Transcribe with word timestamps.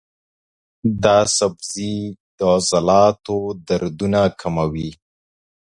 دا 1.03 1.17
سبزی 1.37 1.95
د 2.37 2.39
عضلاتو 2.53 3.37
دردونه 3.67 4.21
کموي. 4.39 4.89